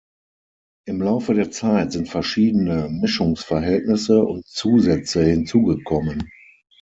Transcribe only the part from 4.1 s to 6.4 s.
und Zusätze hinzugekommen.